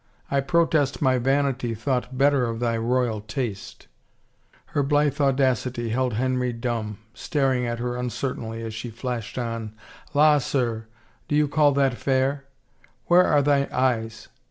I 0.31 0.39
protest 0.39 0.99
my 0.99 1.19
vanity 1.19 1.75
thought 1.75 2.17
better 2.17 2.45
of 2.47 2.59
thy 2.59 2.75
royal 2.75 3.21
taste!" 3.21 3.85
Her 4.73 4.81
blithe 4.81 5.21
audacity 5.21 5.89
held 5.89 6.13
Henry 6.13 6.51
dumb, 6.53 6.97
staring 7.13 7.67
at 7.67 7.77
her 7.77 7.95
uncertainly 7.95 8.63
as 8.63 8.73
she 8.73 8.89
flashed 8.89 9.37
on," 9.37 9.75
La, 10.15 10.39
sir, 10.39 10.87
do 11.27 11.35
you 11.35 11.47
call 11.47 11.71
that 11.73 11.93
fair? 11.99 12.45
Where 13.05 13.25
are 13.25 13.43
thy 13.43 13.67
eyes? 13.71 14.27